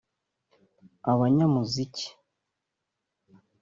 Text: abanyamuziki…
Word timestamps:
abanyamuziki… 1.11 2.07